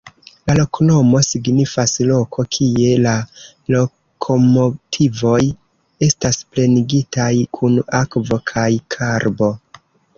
La 0.49 0.53
loknomo 0.59 1.19
signifas: 1.27 1.93
loko, 2.11 2.45
kie 2.57 2.95
la 3.03 3.13
lokomotivoj 3.77 5.39
estas 6.11 6.43
plenigitaj 6.57 7.33
kun 7.61 7.81
akvo 8.05 8.45
kaj 8.55 8.71
karbo. 8.99 9.57